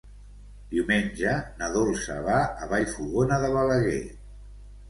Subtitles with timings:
[0.71, 4.05] Diumenge na Dolça va a Vallfogona de Balaguer.